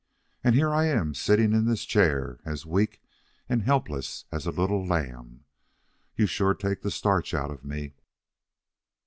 [0.43, 3.03] And here I am sitting in this chair, as weak
[3.47, 5.45] and helpless as a little lamb.
[6.15, 7.93] You sure take the starch out of me."